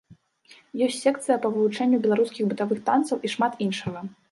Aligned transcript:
Ёсць 0.85 0.97
секцыя 1.07 1.37
па 1.43 1.51
вывучэнню 1.59 2.01
беларускіх 2.07 2.51
бытавых 2.55 2.83
танцаў 2.91 3.17
і 3.29 3.35
шмат 3.37 3.53
іншага. 3.71 3.99